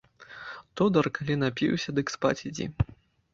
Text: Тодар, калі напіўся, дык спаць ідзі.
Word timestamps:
Тодар, 0.79 1.09
калі 1.17 1.35
напіўся, 1.43 1.95
дык 2.01 2.07
спаць 2.15 2.41
ідзі. 2.53 2.69